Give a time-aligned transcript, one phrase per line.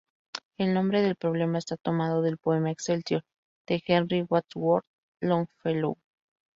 [0.57, 3.21] El nombre del problema está tomado del poema "Excelsior"
[3.67, 4.85] de Henry Wadsworth
[5.21, 5.95] Longfellow.